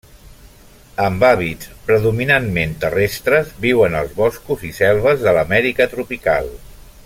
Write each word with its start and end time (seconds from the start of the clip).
Amb 1.07 1.25
hàbits 1.27 1.67
predominantment 1.89 2.73
terrestres, 2.85 3.53
viuen 3.67 3.99
als 4.01 4.17
boscos 4.23 4.65
i 4.71 4.73
selves 4.81 5.23
de 5.27 5.37
l'Amèrica 5.39 5.89
tropical. 5.97 6.53